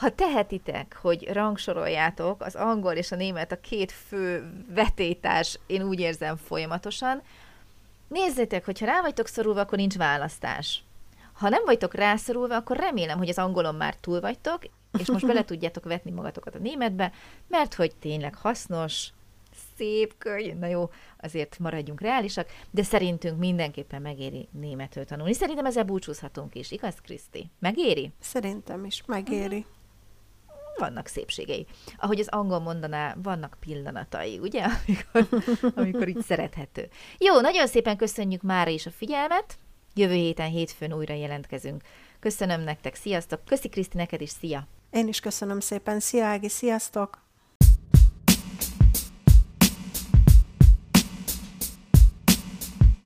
ha 0.00 0.10
tehetitek, 0.10 0.98
hogy 1.02 1.28
rangsoroljátok 1.32 2.42
az 2.42 2.54
angol 2.54 2.92
és 2.92 3.12
a 3.12 3.16
német 3.16 3.52
a 3.52 3.60
két 3.60 3.92
fő 3.92 4.52
vetétás, 4.74 5.58
én 5.66 5.82
úgy 5.82 6.00
érzem 6.00 6.36
folyamatosan, 6.36 7.22
nézzétek, 8.08 8.64
hogyha 8.64 8.86
rá 8.86 9.00
vagytok 9.00 9.26
szorulva, 9.26 9.60
akkor 9.60 9.78
nincs 9.78 9.96
választás. 9.96 10.82
Ha 11.32 11.48
nem 11.48 11.62
vagytok 11.64 11.94
rászorulva, 11.94 12.56
akkor 12.56 12.76
remélem, 12.76 13.18
hogy 13.18 13.28
az 13.28 13.38
angolon 13.38 13.74
már 13.74 13.94
túl 13.94 14.20
vagytok, 14.20 14.62
és 14.98 15.10
most 15.10 15.26
bele 15.26 15.44
tudjátok 15.44 15.84
vetni 15.84 16.10
magatokat 16.10 16.54
a 16.54 16.58
németbe, 16.58 17.12
mert 17.48 17.74
hogy 17.74 17.94
tényleg 18.00 18.34
hasznos, 18.34 19.08
szép 19.76 20.14
könyv, 20.18 20.58
na 20.58 20.66
jó, 20.66 20.90
azért 21.20 21.58
maradjunk 21.58 22.00
reálisak, 22.00 22.48
de 22.70 22.82
szerintünk 22.82 23.38
mindenképpen 23.38 24.02
megéri 24.02 24.48
németül 24.52 25.04
tanulni. 25.04 25.32
Szerintem 25.32 25.66
ezzel 25.66 25.84
búcsúzhatunk 25.84 26.54
is, 26.54 26.70
igaz, 26.70 26.94
Kriszti? 27.00 27.50
Megéri? 27.58 28.12
Szerintem 28.20 28.84
is, 28.84 29.02
megéri. 29.06 29.56
Uh-huh 29.56 29.78
vannak 30.80 31.06
szépségei. 31.06 31.66
Ahogy 31.96 32.20
az 32.20 32.28
angol 32.28 32.58
mondaná, 32.58 33.16
vannak 33.22 33.56
pillanatai, 33.60 34.38
ugye? 34.38 34.64
Amikor, 34.86 35.40
amikor 35.74 36.08
így 36.08 36.22
szerethető. 36.22 36.88
Jó, 37.18 37.40
nagyon 37.40 37.66
szépen 37.66 37.96
köszönjük 37.96 38.42
már 38.42 38.68
is 38.68 38.86
a 38.86 38.90
figyelmet. 38.90 39.58
Jövő 39.94 40.14
héten 40.14 40.50
hétfőn 40.50 40.92
újra 40.92 41.14
jelentkezünk. 41.14 41.82
Köszönöm 42.20 42.60
nektek, 42.60 42.94
sziasztok! 42.94 43.44
Köszi 43.44 43.68
Kriszti 43.68 43.96
neked 43.96 44.20
is, 44.20 44.30
szia! 44.30 44.66
Én 44.90 45.08
is 45.08 45.20
köszönöm 45.20 45.60
szépen, 45.60 46.00
szia 46.00 46.24
Ági, 46.24 46.48
sziasztok! 46.48 47.29